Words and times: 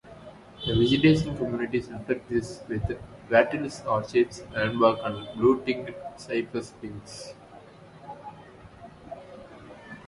The 0.65 0.73
vegetation 0.73 1.37
communities 1.37 1.87
reflect 1.91 2.27
this, 2.27 2.63
with 2.67 2.81
wattles, 3.29 3.81
orchids, 3.85 4.41
ironbark 4.55 4.97
and 5.05 5.27
blue-tinged 5.39 5.93
cypress 6.17 6.71
pines. 6.81 7.35